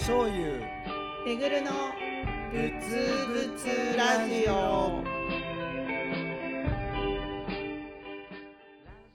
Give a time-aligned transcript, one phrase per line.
[0.00, 0.60] 醤油。
[1.26, 1.70] めぐるの
[2.50, 5.02] ぶつぶつラジオ。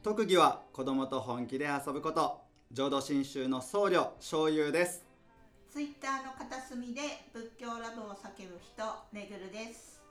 [0.04, 2.42] 特技は子供と本気で遊ぶこと。
[2.72, 5.06] 浄土真宗の僧侶醤油です。
[5.72, 7.02] ツイッターの片隅で
[7.34, 10.02] 仏教ラブを叫ぶ人めぐるです。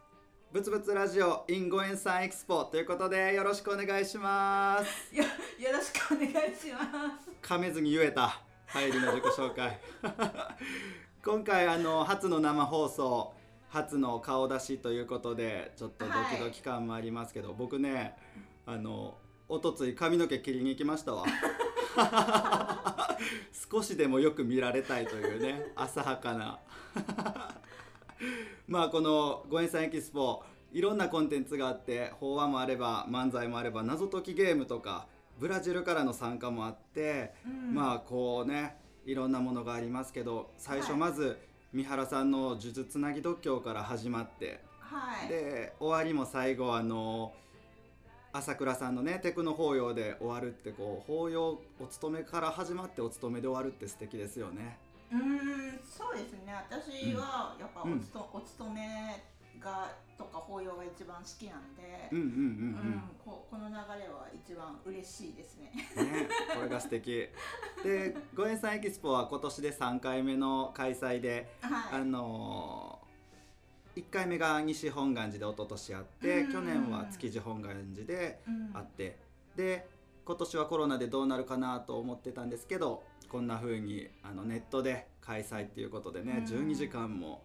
[0.53, 5.15] ぶつぶつラジオ in ご縁さんエキスポということでよろしくお願いします。
[5.15, 5.29] よよ
[5.73, 7.31] ろしくお願いします。
[7.41, 8.41] 噛めずに言えた
[8.73, 9.79] 入りの自己紹介。
[11.23, 13.35] 今回あの初の生放送
[13.69, 18.17] 初の顔出しということでちょっとドキドキ感もありますけど、僕ね
[18.65, 21.27] あのおとつい髪の毛切りに行きましたわ。
[23.71, 26.59] 少しでもよく見られたいというね浅はかな。
[28.67, 35.07] まあこの「ご縁さんエキスポ」いろんなコンテンツがあって法話もあれば漫才もあれば謎解きゲームとか
[35.39, 37.75] ブラジルからの参加もあって、うん。
[37.75, 41.39] まあこうねいろんなものがありますけど最初はいまず
[41.73, 45.29] 三原さんの「呪術つなぎ度胸」から始まってはい。
[45.29, 47.33] で終わりも最後あの
[48.33, 54.79] 朝倉さんのねテクノ法要で終わるってこう法要お勤めから始まってお勤めで終わるって素敵ですよね。
[55.11, 56.55] うーんそうですね。
[56.71, 58.01] 私はやっぱおうん。
[58.01, 59.23] つと、お勤め
[59.63, 59.91] が
[60.23, 62.35] とか法要が一番好きなんで、うんうんうんう
[62.97, 63.03] ん。
[63.25, 65.73] ここの流れは一番嬉しいですね。
[65.97, 66.13] うん。
[66.13, 67.29] ねこれが素敵。
[67.83, 72.01] で「ご縁さんエキスポ」は今年で3回目の開催ではい。
[72.01, 72.99] あの
[73.97, 76.53] 1回目が西本願寺で一昨年あってうん。
[76.53, 78.71] 去年は築地本願寺でうん。
[78.75, 79.19] あって。
[79.57, 79.89] で
[80.25, 86.45] 今年はコロナでどうなるかなと思ってたんですけどこんな風にあのネットで開催っていうことでねうん。
[86.45, 87.43] 12時間も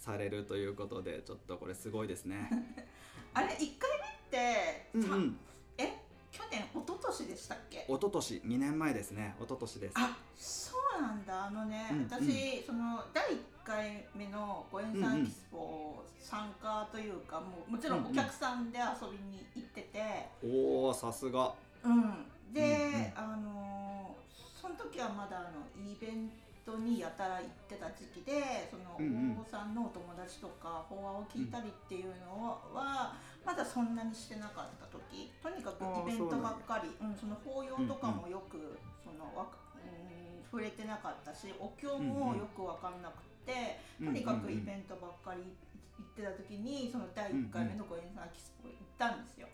[0.00, 2.48] されるということでちょっとこれすごいですね。
[3.34, 5.38] あれ一回目って、さうんうん。
[5.76, 5.92] え
[6.32, 7.84] 去年一昨年でしたっけ？
[7.86, 9.34] 一昨年2年前ですね。
[9.38, 9.94] 一昨年です。
[9.96, 11.44] あそうなんだ。
[11.46, 21.54] あのね、うん私、その第1回目のご縁さんエキスポ参加というか、もうもちろんお客さんで遊びに行ってて、おおさすが。
[21.84, 23.22] うん、で、うん。
[23.22, 24.20] あのー
[24.60, 26.34] その時はまだあのイベント
[26.78, 29.32] にやたら行ってた時期でそのうんうん。
[29.32, 35.32] お坊さんのお友達とか法話を聞いたりっていうのは、まだそんなにしてなかった時。
[35.42, 36.90] とにかくイベントばっかり。
[37.00, 45.42] うん、その法要とかもよく、そのわかうん触れてなかったしお経もよく分かんなくて、とにかくイベントばっかり
[45.98, 49.48] 行ってた時にその第1回目のご縁さんエキスポ行ったんですよ。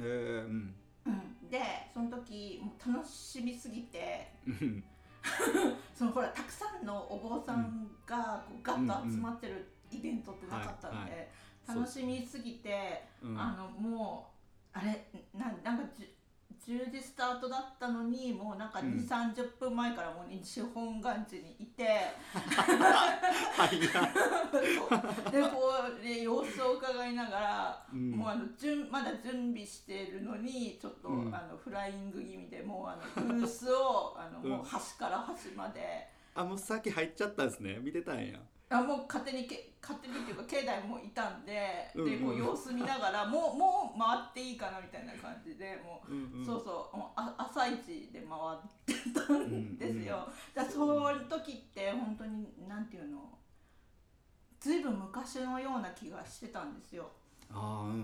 [0.00, 0.74] えー、うん。
[1.06, 1.60] うん、で
[1.92, 4.84] その時もう楽しみすぎてうん
[5.94, 11.30] そのほらたくさんのお坊さんがこうガッと集まってるイベントってなかったんで、
[11.66, 13.40] 楽しみすぎて、うん。
[13.40, 14.30] あのも
[14.74, 16.08] うあれななんかじゅ
[16.66, 18.94] 10時スタートだったのにもうなんかうん。
[18.94, 21.84] 2、30分前からもう西本願寺にいて。
[25.30, 28.10] でこうで様子を伺いながらうん。
[28.12, 31.34] もうあの準まだ準備してるのにちょっと、うん。
[31.34, 34.50] あのフライング気味でもうあのブースをあの、うん。
[34.50, 36.08] もう端から端まで。
[36.34, 37.78] あもう先入っちゃったんですね。
[37.80, 38.40] 見てたんや。
[38.78, 46.12] あもう勝手にけ勝手にっていうか境内もいたんで,、うんうんでこう様子見ながらもうもう回っていいかなみたいな感じでもう。
[46.12, 47.76] うんうんそうそうもうあ朝一
[48.12, 48.94] で回って
[49.26, 53.38] たんですよ、だからそういう時って本当になんていうの
[54.60, 57.10] ずいぶん昔のような気がしてたんですよ
[57.50, 57.96] ああうんうん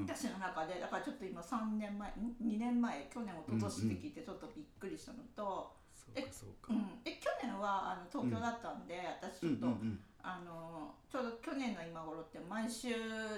[0.00, 0.06] うん。
[0.08, 6.72] 私の中でだからちょっと今3年前ん2年前去年一昨年って聞いてちょっとびっくりしたのと、そうかそううか。
[6.72, 12.88] んで去年はあの東京だったんで、私ちょっと、うんうんあのちょうど去年の今頃って毎週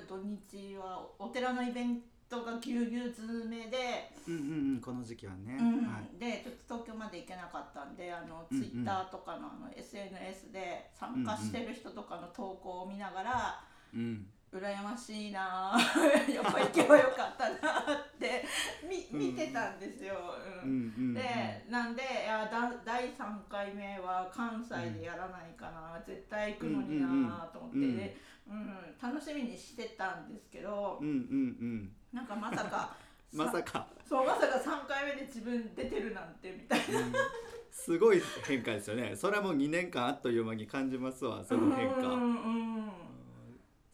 [0.09, 4.44] 土日はお寺のイベントがぎゅうぎゅう詰めで、うんうんう
[4.78, 5.56] んこの時期はね。
[5.59, 6.19] うんはい。
[6.19, 13.64] でちょっと東京まで行けなかったんであの、うんうんツイッターとかのあの SNS で参加してる人とかの投稿を見ながら、
[13.94, 14.26] うん。
[14.53, 18.44] 羨ましいなぁ やっぱ行けばよかったなって
[18.87, 20.15] み見てたんですよ。
[20.62, 21.15] うんうんうん。
[21.15, 28.17] でなんでいやだ第3回目は関西でやらないかな、絶対行くのになと思って、うんうんうんで
[28.49, 31.17] うん楽しみにしてたんですけど、うんうんう
[31.65, 31.97] ん。
[32.12, 32.94] なんかまさか
[33.32, 33.87] まさか。
[34.06, 37.00] そうまさか3回目で自分出てるなんてみたいな。
[37.00, 37.12] うん
[37.73, 39.17] すごい変化ですよね。
[39.17, 42.00] それはもう2年間あっという間に感じますわその変化。
[42.00, 42.72] うんうん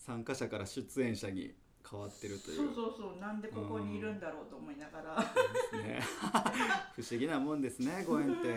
[0.08, 1.52] 参加者から出演者に
[1.88, 2.74] 変わってるといそうう。
[2.74, 5.16] そうそうなんでここにいるんだろうと思いながら。
[5.82, 6.00] ね。
[6.96, 8.48] 不思議なもんですね ご縁って。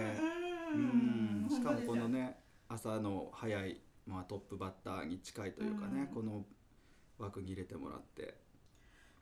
[0.74, 1.48] うん。
[1.50, 6.45] しかもこのね朝の早いまあトップバッターに近いというかね、うんこの
[7.19, 8.39] 枠に入れてもらって。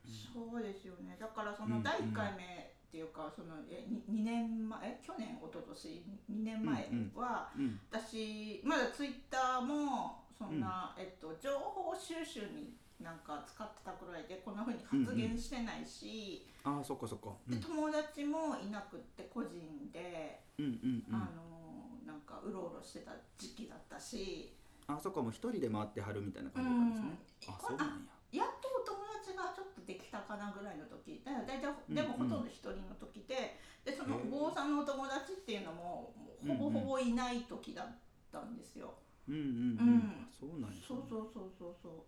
[0.06, 2.44] そうですよねだからそうんうんの第1回目
[2.88, 12.72] っていうかそのえ 2, 年前え去年一昨年？2年前は、うん私まだツイッターもそんな、えっと、情報収集に
[13.04, 17.36] なんか使ってたくらいでこんな風に発言してないし、ああそっかそっか。
[17.48, 17.60] うん。
[17.60, 21.16] で友達もいなくって個人で、うんうんうん。
[21.16, 24.56] あのなんかうろうろしてた時期だったし。
[24.88, 27.08] あそっかもう一人で回ってはるみたいな感じだったんですね。
[27.48, 27.54] うん。
[27.54, 27.88] あそうなん
[28.32, 28.44] や。
[28.44, 36.14] やっとお友達がちょっとできたかなぐらいの時だだいたいうんでもほとんど一人の時ででそのお坊さんのお友達っていうのも
[36.44, 37.88] もうほぼほぼいない時だっ
[38.32, 38.94] たんですよ。
[39.30, 40.26] うんうんうん、うん。
[40.26, 40.78] あそうなんや。
[40.82, 42.06] そうそうそうそうそ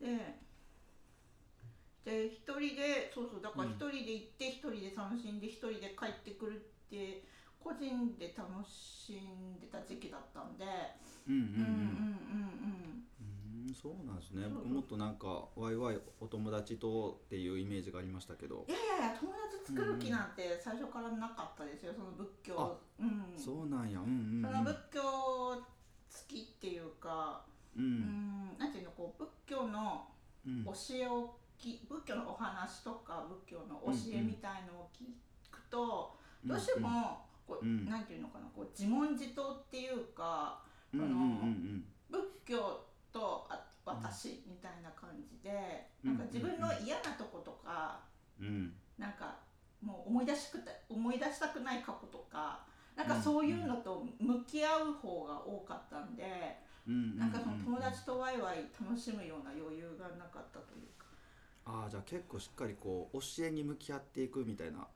[0.00, 0.04] う。
[0.04, 0.38] で
[2.04, 7.24] で一人でそうそうだからうん一人で行って一人で楽しんで一人で帰ってくるって
[7.58, 10.64] 個人で楽しんでた時期だったんで。
[11.26, 11.48] うんうんうん。
[11.48, 13.04] うんうんうん
[13.68, 13.74] うん。
[13.74, 14.46] そうなんですね。
[14.48, 18.64] 僕もっとなんかワイワイお友達とっていうイメージがありましたけど。
[18.68, 22.78] いやいやいや友達作る気なんて最初からなかったですよその仏教。
[22.98, 23.36] うん。
[23.36, 24.00] そうなんや。
[24.00, 24.50] うんうんうん。
[24.50, 25.62] その仏教好
[26.28, 27.42] きっていうか
[27.76, 30.06] ううんんなんていうのこう仏教の
[30.46, 30.64] うん。
[30.64, 35.04] 教えをき仏教のお話とか仏教の教えみたいのを聞
[35.50, 37.88] くと、どうしてもこう、うん。
[37.88, 40.60] なんていうのかなこう自問自答っていうか
[40.94, 48.00] うんうんうん仏教とあ私みたいな感じで、うんなんか自分の嫌なとことか、
[48.40, 48.46] うん。
[48.46, 49.36] うんなんか
[49.80, 52.66] もう思い出しくて思い出したくない過去とか
[52.98, 57.16] なんかそういうのと向き合う方が多かったんで、うん。
[57.16, 61.06] なんかその友達とワイワイ楽しむような余裕がなかったというか。
[61.64, 64.88] ああじゃあ結構しっかりこう教えに向き合っていくみたいな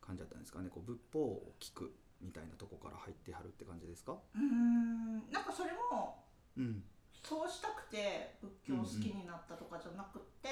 [0.00, 0.68] 感じだったんですかね。
[0.68, 4.12] こう仏法を聞くみたいなとこから入ってはるって感じですか？
[4.12, 5.30] うーん。
[5.32, 6.22] なんかそれも
[6.58, 6.84] うん。
[7.24, 10.48] そうしたくて仏教を好きになったとかじゃなくて、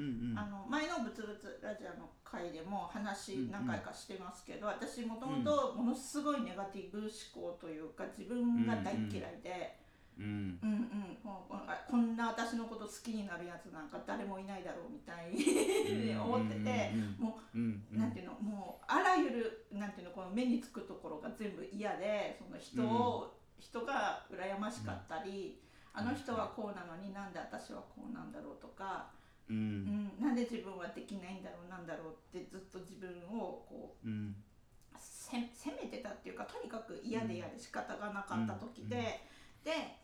[0.00, 0.38] うんうん。
[0.38, 3.50] あの前の「ぶつぶつラジオ」の回でも話うんうん。
[3.52, 9.78] 何回かしてますけど、私もともとものすごいネガティブ思考というか自分が大嫌いで、
[10.18, 10.70] うんうん。
[10.70, 11.16] うん。
[11.22, 16.92] こんな私のこと好きになるやつなんか誰もいないだろうみたいに思ってて。
[17.18, 25.60] もう、うんうん、なんていうのもうあらゆるなんていうのこの目につくところが全部嫌でその人を、人が羨ましかったり、
[25.92, 29.10] あの人はこうなのになんで私はこうなんだろうとか、
[29.50, 30.06] ううん。
[30.06, 39.20] ん、なんで自分はできないんだろうなんだろうってずっと自分をこうんうせ責めてたっていうかとにかく嫌で嫌で仕方がなかった時で、
[39.64, 39.96] で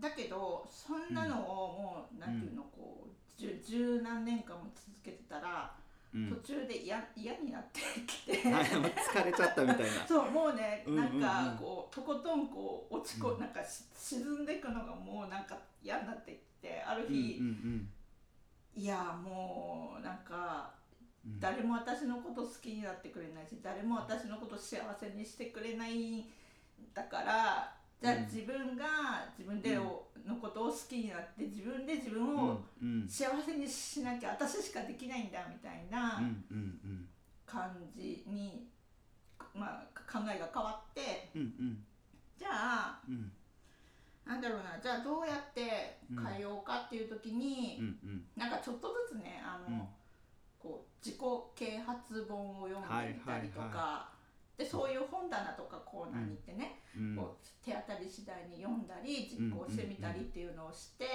[0.00, 3.10] だけどそんなのをもう、なんていうのこう
[3.40, 5.72] 十十何年間も続けてたら。
[6.14, 6.28] うん。
[6.30, 9.86] 途中で嫌嫌になってきて疲れちゃったみたいな。
[10.06, 11.20] そうもうねうんうんうん。
[11.20, 17.90] なんかこうとことんこう落ちこ、うんなんかし沈んでいくのがもうなんか嫌になってきてあるうん日、うん
[18.76, 20.70] いやもうなんか
[21.24, 21.40] うん。
[21.40, 26.24] 誰も私のこと好きになってくれないし誰も私のこと幸せにしてくれないん
[26.94, 28.84] だからじゃあうん自分が
[29.36, 33.08] 自分でおのことを好きになって自分で自分うんをうん。
[33.08, 36.20] 幸せにしなきゃ私しかできないんだみたいな。
[37.46, 38.66] 感じに、
[39.54, 41.30] まあ、考えが変わって
[42.36, 43.30] じゃあうん
[44.26, 48.22] なんだろうなじゃあどうやって変えようかっていう時に、うんうん。
[48.36, 49.88] なんかちょっとずつねあの、うん。
[50.58, 51.22] こう自己
[51.54, 54.08] 啓発本を読んでみたりとか、はいは
[54.58, 57.16] でそういう本棚とかコーナーに行ってね、うん。
[57.16, 61.06] こう手当たり次第に読んだり実行してみたりっていうのをして、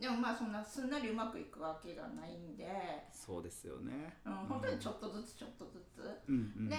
[0.00, 2.64] でもまあそんなすんなりうまくいくわけがないんで、
[3.12, 4.16] そうですよね。
[4.24, 6.00] うん、本当にちょっとずつちょっとずつ。
[6.28, 6.68] うんうん。
[6.68, 6.76] で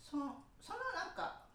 [0.00, 0.16] そ
[0.58, 1.45] そのなんか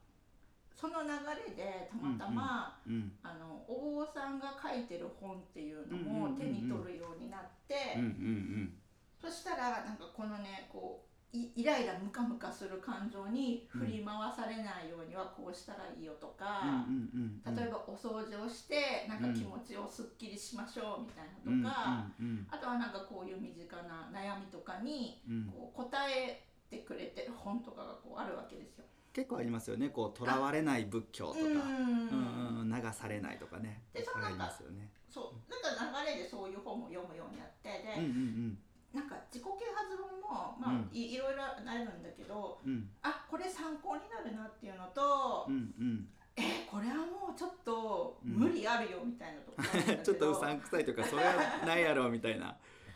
[0.81, 1.09] その流
[1.45, 6.31] れでたまたま、うんあのお坊さんが書いてる本っていうのうんうんうんうん。
[6.31, 8.73] も手に取るようになって、うんうん
[9.21, 17.55] そしたらなんかこのねこういイライラムカムカする感情に振り回されないようにはこうしたらいいよとうんか、うんうん。
[17.55, 25.45] 例えばお掃除をしてなんか気持ちをすっきりしましょうみたいなとか、うんあとはなんかこういう身近な悩みとかにうんうん。
[25.45, 28.85] こう答えてくれてる本とかがこうあるわけですよ。
[29.13, 29.89] 結構ありますよね。
[29.89, 31.39] こうとらわれない仏教とか。
[31.39, 31.51] うん。
[31.51, 33.83] うんうん流されないとかね。
[33.93, 34.89] でそのありますよね。
[35.09, 38.57] そうなんか流れでそういう本も読むようになってで、うんうん
[38.93, 40.89] なんか自己啓発本も、まあうん。
[40.91, 42.71] いいろいろあるんだけどうん。
[42.71, 46.07] うんあこれ参考になるなっていうのと、うんうん。
[46.37, 51.33] えこれはもうちょっと無理あるよみたいなとこあるん ちょっとうさんくさいというかそれは
[51.65, 52.55] ないやろみたいな、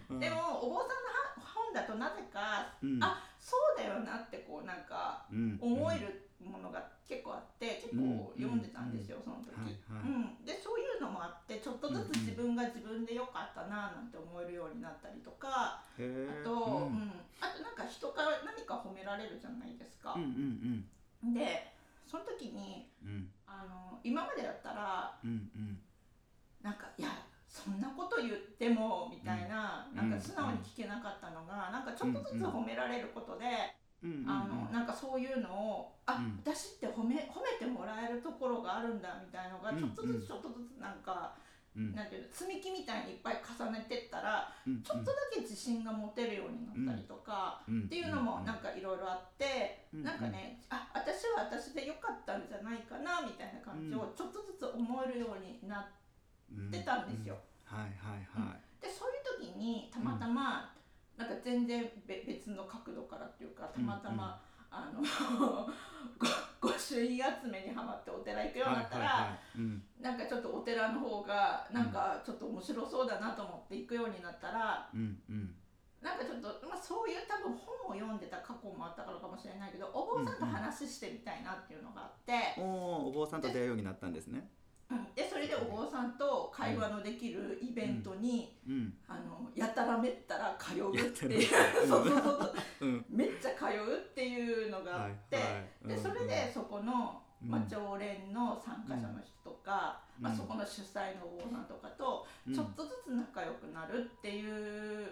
[0.09, 0.19] うん。
[0.19, 0.95] でもお坊さんの
[1.75, 3.03] だとなぜか、うん。
[3.03, 5.59] あそうだよなってこうなんかうん。
[5.59, 10.09] 思えるものが結構あって結構読んでたんですよ、その時、はいはい。
[10.09, 15.99] うん、でそういうのもあってちょっとずつ自分が自分でよかったななんて思えるようになったりとか、あ
[16.43, 17.11] と、うん。
[17.43, 20.13] あとなんか人から何か褒められるじゃないですか。
[20.15, 20.85] うん、うん
[21.23, 21.33] うん。
[21.33, 21.75] で
[22.07, 23.29] その時にうん。
[23.45, 25.79] あの今までだったらうんうん。
[26.61, 27.09] なんかいや
[27.55, 30.11] そんなこと言ってもみたいな、うん。
[30.11, 33.47] なんか素直に聞けなかったのが、なんかちょっとずつ褒められることで、
[34.27, 36.43] あのなんかそういうのをあ、うん。
[36.43, 39.79] 私って褒め褒めてもらえるところがあるんだみたいのがうん。
[39.79, 41.33] ちょっとずつちょっとずつなんか、
[41.77, 41.95] うん。
[41.95, 44.83] なんていうの積み木みたいにいっぱい重ねてったらうん。
[44.83, 47.81] ちょっとだけ自信が持てるようになったりとか、うん。
[47.83, 50.03] っていうのもなんかいろいろあって、うん。
[50.03, 56.04] なんかねあ私は私でよかったんじゃないかなみたいな感じをちょっとずつ思えるようになって
[56.85, 57.37] たんですよ。
[57.71, 57.77] うん。
[57.77, 58.83] はいはいはい。
[58.85, 60.73] でそういう時にたまたま、
[61.17, 65.01] なんか全然べ別の角度からっていうかたまたま、あの
[66.59, 69.39] ご御朱印集めにはまってお寺行くようになったら、はいはいはい。
[69.57, 69.83] うん。
[70.01, 75.55] なんかちょっとお寺の方がなんかちょっと面白そうだなと思って行くようになったら、うんうん。
[76.01, 84.39] なんかちょっと、まあ、そういう多分本を読んでた過去もあったからかもしれないけどお坊さんと話してみたいなっていうのがあって、おおお坊さんと出会うようになったんですね。
[84.39, 84.64] うん
[85.15, 88.93] でそれでお坊さんと会話のできるイベントに、うん。
[89.07, 91.41] あのやたらめったら通うっていう。
[91.41, 92.85] やたらそうそうそうそう。
[92.85, 93.05] うん。
[93.09, 95.49] めっちゃ通うっていうのがあって、はいは
[95.85, 95.87] い。
[95.87, 97.49] でそれでそこの、うん。
[97.49, 100.23] まあ、常連の参加者の人とか、うん。
[100.25, 102.53] まあ、そこの主催のお坊さんとかとうん。
[102.53, 105.07] ちょっとずつ仲良くなるっていう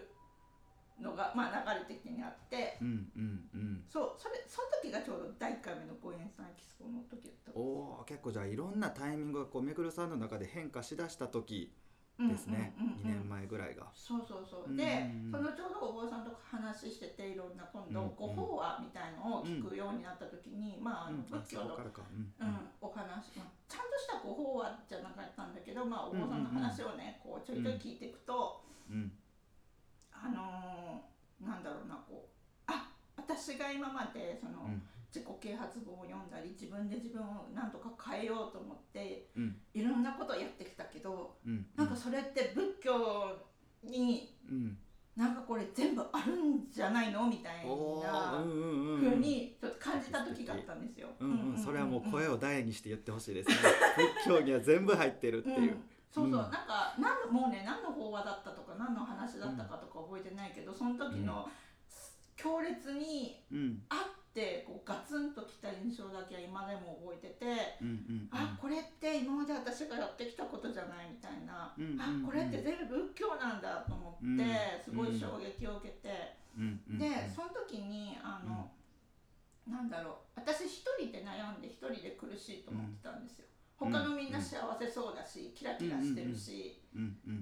[1.03, 3.83] のが、まあ、流れ的にあってうんうんうん。
[3.89, 7.27] そうそれその時がちょうど第1回目の五円さんエキスポの時。
[7.45, 11.73] だったおお結構じゃあいろんなタイミングがこうめぐるさんの中で変化しだした時
[12.19, 12.99] うんですね、うんうんうん。
[12.99, 13.89] 2年前ぐらいが。
[13.93, 21.23] そうそうそう、うんでそのちょうどお坊さんと話してていろんな今度、うんご法話みたいのを聞くようになった時に、まああのうん。
[21.25, 21.75] 仏教の。
[21.75, 29.11] うんうん、お話、まあ、ちゃんとしたご法話じゃなかったんだけど、まあ、お坊さんの話をね、こうちょいちょい聞いていくと、うん
[30.23, 32.87] あのーなんだろうなこうあ
[33.17, 34.81] 私が今までその、うん。
[35.13, 39.55] 自己啓発本を読んだり自分で自分をなんとか変えようと思ってうん。
[39.73, 41.65] いろんなことをやってきたけどうん。
[41.75, 43.37] なんかそれって仏教
[43.83, 44.77] にうん。
[45.15, 51.09] なんかこれ全部あるんじゃないのみたいなうんうにちょっと感じた時があったんですよ。
[51.19, 51.63] うんうん。
[51.63, 53.55] それはもう声をを大にして言ってほしいですね。
[54.25, 55.77] 仏教には全部入ってるっていう、
[56.13, 56.51] そうそう、うん。
[56.51, 61.49] なんか何のもうね何の法話だったとか何の話だったかとか覚えてないけどその時の
[62.35, 63.81] 強烈にうん。
[63.89, 67.45] あってこうガツンときた印象だけは今でも覚えてて、
[67.81, 74.49] うんうんあこれって今まで私がやってきたことじゃないみたいな、うんあこれって全部仏教なんだと思って、うん
[74.81, 76.09] すごい衝撃を受けて、
[76.57, 78.71] うんうんでその時にあの、
[79.69, 83.45] なんだろう私一人で悩んで一人で苦しいと思ってたんですよ。
[83.81, 86.79] うん他のみんな幸せそうだしキラキラしてるし、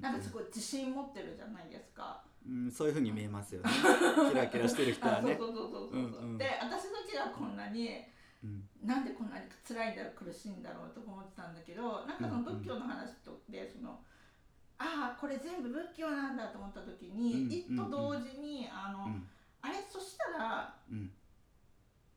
[0.02, 2.24] なんかすごい自信持ってるじゃないですか。
[2.48, 3.70] うんそういうふうに見えますよね。
[4.32, 5.34] キラキラしてる人はね。
[5.34, 6.38] あそうそうそうそうそう、うんうん。
[6.38, 8.04] で私だけがこんなに
[8.44, 8.68] うん。
[8.82, 14.04] なんでこんなに辛いんだろう苦しいんだろうとか思ってたんだけどなんかその仏教の話とでその
[14.80, 17.52] ああこれ全部仏教なんだと思った時に、うん。
[17.52, 19.28] 一と同時にあの、うん。
[19.62, 21.12] あれそしたらうん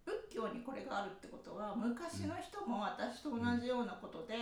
[0.05, 4.37] 仏教にこれがあるってことは昔の人も私と同じようなことで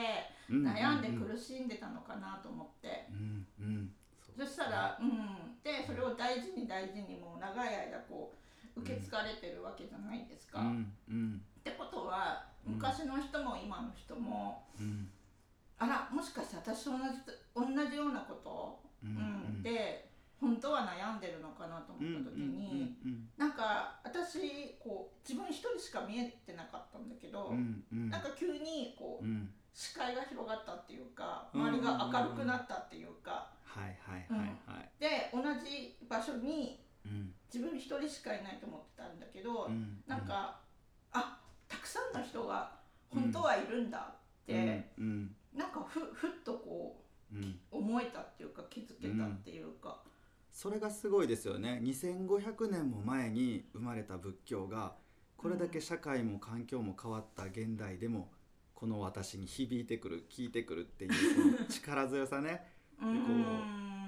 [0.51, 0.67] うん。
[0.67, 3.07] 悩んで苦しんでたのかなと思って。
[3.11, 3.47] うん。
[3.61, 3.91] うん。
[4.37, 8.33] そしたら、うん、でそれを大事に大事にもう長い間こ
[8.77, 10.61] う受け継がれてるわけじゃないですか。
[10.61, 15.09] ってことはうん昔の人も今の人も、うん。
[15.79, 19.61] あらもしかして私と同じ同じようなこと、ううん。
[19.61, 19.63] ん。
[19.63, 20.12] で
[20.43, 28.11] 本当は悩んでるのかなと思った時に、うんなんか私こう自分一人しか見えてなかったんだけど、うんうん。
[28.11, 29.49] なんか急にこううん。
[29.73, 34.91] 視界が広がったっていうかうん周りが明るくなったっていうか、はいはいはいはい。
[34.99, 37.33] で同じ場所にうん。
[37.53, 40.59] 自分一人しかいないと思ってたんだけど、うんなんか
[41.13, 42.73] あたくさんの人が
[43.09, 46.99] 本当はいるんだって、うんなんかふふっとこ
[47.33, 47.37] う
[47.71, 50.03] 思えたっていうか気づけたっていうか、
[50.53, 51.81] それがすごいですよね。
[51.83, 54.95] 2500年も前に生まれた仏教が
[55.37, 58.31] これだけ社会も環境も変わった現代でも
[58.75, 61.11] この私に響いてくる聞いてくるっていう
[61.57, 62.65] この力強さね。
[63.01, 63.07] こ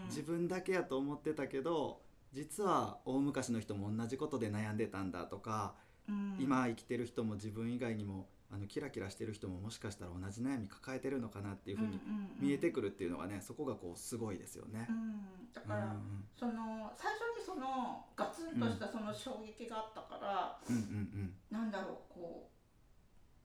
[0.06, 5.74] 自分だけやと思ってたけど実は大昔の人も同じことで悩んでたんだとか、
[6.08, 6.36] うん。
[6.38, 11.99] 今生きてる人も自分以外にもあのキラキラしてる人ももしかしたら同じ悩み抱えてるのかなっていうふうに
[12.38, 14.87] 見えてくるっていうのがねそこがこうすごいですよね。
[14.88, 14.92] う。
[14.92, 15.52] ん。
[15.52, 22.49] だから、うんその最初にそのガツンとしたその衝撃があったから、うんうんなんだろうこ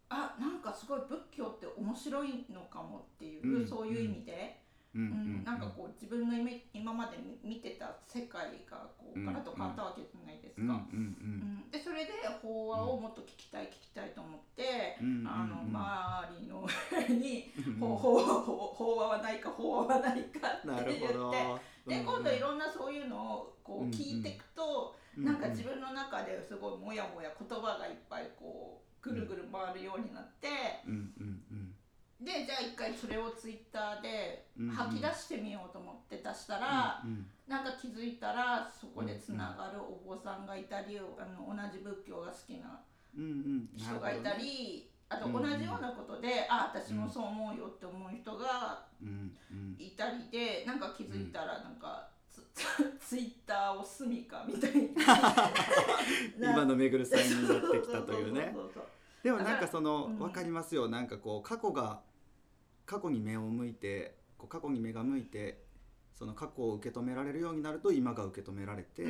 [0.10, 3.68] あなんかすごい仏教って面白いのかもっていう、うん。
[3.68, 4.62] そういう意味で、
[4.96, 5.05] うんう
[5.41, 6.34] んなんかこう自分の
[6.74, 10.62] 今まで見てた世界がこううんガラッと変わったわけじゃないですか。
[10.63, 15.27] うんでそれで法話をもっと聞きたい聞きたいと思って、うん。
[15.27, 16.67] あのうん周りの
[17.19, 21.79] にうん法法話はないか法話はないかってな言って。
[21.88, 30.48] で今度いろんなそういうのをこう聞いていくと、なんか自分の中ですごいもやもや言葉がいっぱいこうぐるぐる回るようになって、
[30.86, 31.69] うんうんうん
[32.20, 34.76] でじゃあ一回それをツイッターでうんうん。
[34.76, 42.80] 吐き出してみようと思って出したら、うんなんか気づいたらそこでつながるお坊さんがいたり、あの同じ仏教が好きな
[43.18, 43.70] うんうん。
[43.76, 49.76] 人がいたり、あと同じようなことで、あ私もそう思うよって思う人がうんうん。
[49.80, 52.44] いたりでなんか気づいたらなんかツ
[53.02, 54.90] ツイッターを住みかみたいに
[56.38, 58.56] 今のめぐるさんになってきたというね。
[59.24, 60.20] でもなんかそのうん。
[60.20, 60.88] 分かりますよ。
[60.88, 62.00] なんかこう過去が
[62.89, 65.63] 過去に目を向いてこう過去に目が向いて
[66.12, 69.05] その過去を受け止められるようになると今が受け止められて、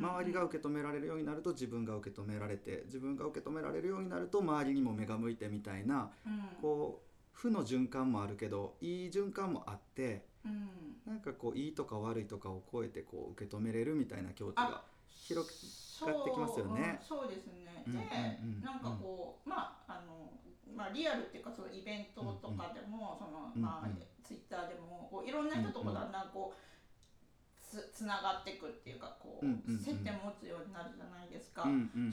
[0.00, 6.48] 周りが受け止められるようになると自分が受け止められて自分が受け止められるようになると周りにも目が向いてみたいなうん。
[6.60, 11.12] こう負の循環もあるけどいい循環もあってうん。
[11.12, 15.48] なんかこういいとか悪いとかを超えてこう受け止めれるみたいな境地が広
[16.04, 16.98] がってきますよね。
[17.02, 17.84] うんそうですね。
[17.86, 18.02] うんで、う
[18.46, 18.62] んうん。
[18.62, 20.31] なんかこう、まああの
[20.76, 23.88] まあリアルっていうかそのイベントとかでも、そのまあ、
[24.22, 26.72] ツイッターでもこういろんな人とこうだんだんこう。
[27.72, 29.46] つつながっていくっていうかこう、
[29.80, 31.64] 接点持つようになるじゃないですか、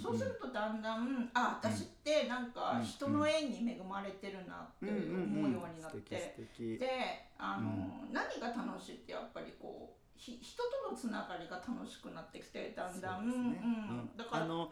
[0.02, 13.30] そうするとだんだんあ私ってなんか人の縁に恵まれてるなって思うようになって、であの、何が楽しいってやっぱりこうひ人とのつながりが楽しくなってきてだんだん。
[13.30, 14.72] そうん、だからあの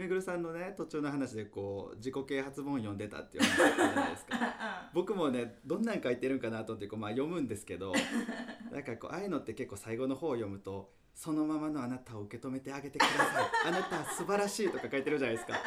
[0.00, 4.38] めぐるさんのね途中の話でこう自己啓発本読んでたっていう話あったじゃないですか。
[4.94, 7.92] 僕もねどんなん書いてるんかなと思ってこう、まあ、読むんですけど
[8.72, 13.44] なんかこうああいうのって結構最後の方を読むと「そのままのあなたを受け止めてあげてください。
[13.68, 15.58] あなたは素晴らしい」とか書いてるじゃないですか。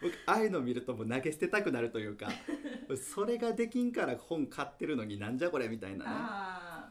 [0.00, 2.28] 僕ああいうの見るともう投げ捨てたくなるというか
[2.96, 6.10] それができんから本買ってるのになんじゃこれみたいなね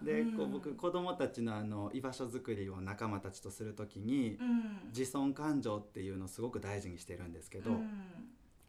[0.04, 0.38] でうん。
[0.38, 4.90] こう僕子供たちのあの居場所づくりを仲間たちとする時にうん。
[4.90, 7.90] 自尊感情っていうのをすごく大事にしてるんですけど、うん。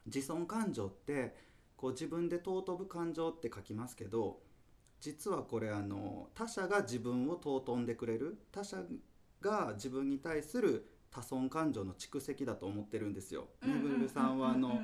[0.06, 1.34] 自尊感情って
[1.76, 4.40] こう自分で尊ぶ感情って書きますけど
[5.00, 8.78] 実はこれあの他者が自分を尊んでくれる他者
[9.40, 13.48] が自分に対する多損感情の蓄積だと思ってるんですよ。
[13.64, 14.80] めぐるさんはあの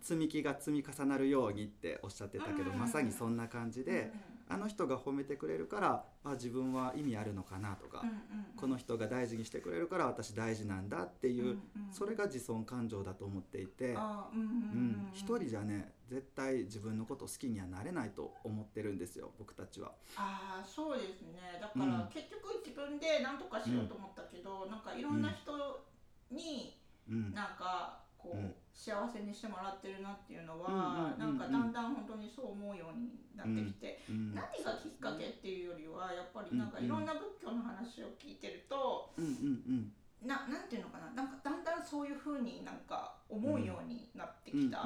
[0.00, 2.78] 積み木が積み重なるようにっておっしゃってたけどうん。
[2.78, 4.12] まさにそんな感じで
[4.50, 8.04] あの人が褒めてくれるからあ自分は意味あるのかなとか
[8.56, 11.58] この人が大事にしてくれるから私大事なんだっていう
[11.90, 13.96] それが自尊感情だと思っていて。
[14.34, 19.92] うんうん、一人じゃね絶対自分のこと好きにはなれないと思ってるんですよ僕たちは。
[20.16, 21.58] ああそうですね。
[21.60, 21.92] だかうん。
[21.92, 25.52] ら結局自分で何とかしようと思ったけど、なんかいろんな人
[26.30, 26.76] に
[27.08, 27.34] うん。
[27.34, 39.22] なんかこう、うん幸せにしてもらってるなっていうのうんは、なんかだんだん本当にそう思うようになってきて、うん何がきっかけっていうよりはやっぱりなんかいろんな仏教の話を聞いてると、う
[40.26, 44.84] ななんていうのかななんかだんだんそういうふうになんか思うようになってうんきた。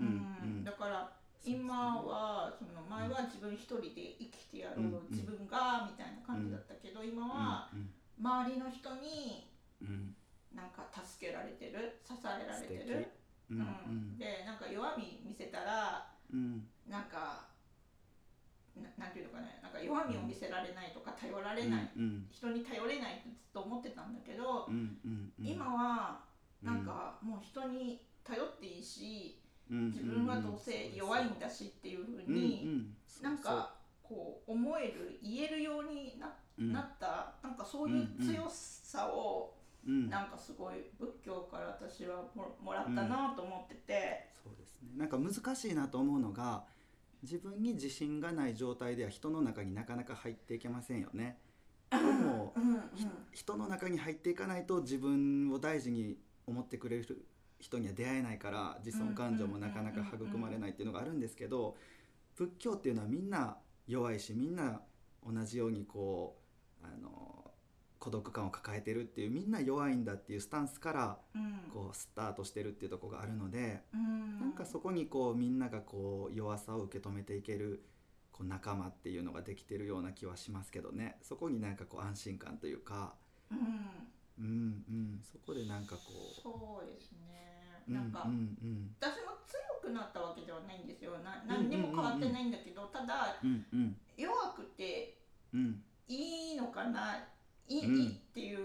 [0.00, 0.64] うん。
[0.64, 1.10] だから
[1.44, 7.90] 今はその前は自分一人で生きてやろう、自分がみたいな感じだったけど、今はうん。
[8.20, 9.48] 周りの人に
[9.80, 10.14] うん
[10.54, 13.10] なんか助けられてる支えられてる、
[13.50, 14.18] うんうん。
[14.18, 16.66] でなんか弱み見せたらうん。
[16.88, 17.48] なんか
[18.76, 25.46] ななんていうのかねなんか弱みを見せられないとか頼られない、うん人に頼れないってずっと思ってたんだけど、うんうんうん。
[25.46, 26.20] 今は
[26.62, 32.96] なんかもう人に頼っていいし、うん自分はどうせ弱いんだしっていうふううんに、うん。
[33.06, 36.72] そうなんかこう思える言えるようにな,、うん。
[36.72, 39.57] なったなんかそういう強さを、
[39.88, 40.10] うん。
[40.10, 44.90] なんかすごい仏教から私はももらったなと思ってて、そうですね。
[44.96, 46.64] なんか難しいなと思うのが
[47.22, 51.38] 自分に自信がない状態では人の中になかなか入っていけませんよね。
[51.90, 52.82] でもうんうん。
[52.94, 57.26] ひ人の中に入っていかないと自分を大事に思ってくれる
[57.60, 61.76] 人には出会えないから自尊感情もなかなか育まれないっていうのがあるんですけど
[62.36, 64.80] 仏教っていうのはみんな弱いしみんな
[65.26, 66.36] 同じようにこ
[66.82, 67.37] うあの
[67.98, 71.70] 孤独感を抱えてるっていうみんな弱いんだっていうスタンスからうん。
[71.72, 74.40] こうスタートしてるっていうところがあるのでうん。
[74.40, 77.82] なんかそこにこうみんながこう弱さを受け止めていける
[78.32, 81.16] こう仲間っていうのができてるような気はしますけどね。
[81.22, 83.14] そこになんかこう安心感というか。
[83.50, 83.58] うん。
[84.38, 86.02] うんうん、そこでなんかこ
[86.40, 87.82] そうですね。
[87.88, 88.94] う、なんか、うんうん。
[89.00, 91.18] 私も強くなったわけではないんですよ。
[91.18, 93.96] な何にも変わってないんだけど、ただうんうん。
[94.16, 95.18] 弱くて
[95.52, 95.82] うん。
[96.06, 97.26] いいのかな
[97.68, 97.96] いい,、うん。
[97.96, 98.58] いいっていう、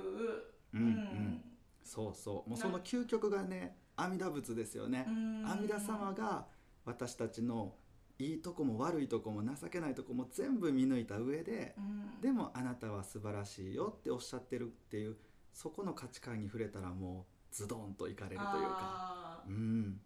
[0.74, 1.42] うんうん。
[1.84, 2.50] そうそう。
[2.50, 5.46] もうその究極がね阿弥陀仏ですよね、うん。
[5.46, 6.48] 阿弥陀様が
[6.86, 7.76] 私たちの
[8.20, 12.22] いいとこも悪いとこも情けないとこも全部見抜いた上でうん。
[12.22, 15.18] でもあなたは素晴らしいよっておっしゃってるっていう
[15.54, 18.78] そこの価値観に触れたらもうズドンといかれるというか。
[18.82, 20.00] あうん。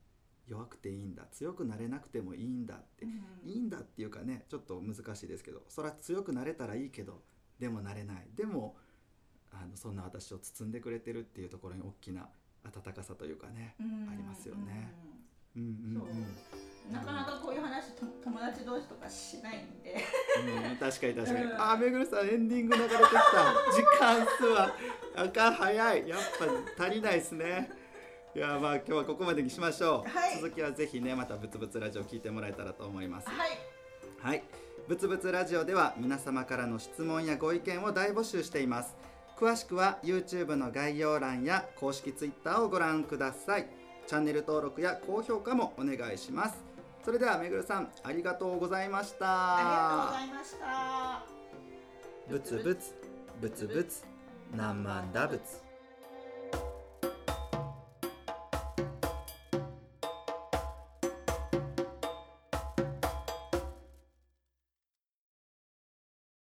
[0.48, 1.26] 弱くていいんだ。
[1.32, 3.06] 強くなれなくてもいいんだって。
[3.06, 3.50] ーうん。
[3.50, 7.22] いいんだっていうかねちょっと難しいですけどそれは強くなれたらいいけど
[7.60, 8.28] でもなれない。
[8.36, 8.78] でも
[9.52, 12.28] あのそんな私を包んでくれてるっていうところに大きな
[12.64, 14.10] 温かさというかねうん。
[14.12, 14.92] ありますよね。
[15.56, 15.64] うん。
[15.64, 16.94] うんそう。
[16.94, 19.98] なかなかこういう話と友達同士とかしないんで。
[20.42, 21.62] うん、うん、確かに確かに、うん。
[21.62, 23.10] あめぐるさんエンディング流れてきた。
[23.74, 24.76] 時間数は。
[25.16, 26.10] あかん早い。
[26.10, 26.20] やっ
[26.78, 27.70] ぱ足りないですね。
[28.36, 30.36] いやまあ今日はここまでにしましょう、はい。
[30.36, 33.28] 続きはぜひねまたブツブツラジオ聞いてもらえたらと思います。
[33.28, 33.58] はい。
[34.20, 34.44] はい、
[34.88, 38.96] ぶつぶつラジオでは皆様からの質問やご意見を大募集しています。
[39.39, 43.67] 詳しくは YouTube の概要欄や公式 Twitter をご覧ください。
[44.08, 46.56] チャンネル登録や高評価もお願いします。
[47.06, 49.26] それではめぐるさんありがとうございました。
[49.28, 51.38] ありがとうございました
[52.28, 52.95] ぶつぶつ
[53.39, 54.06] ぶつぶつ
[54.56, 55.67] 何万打仏。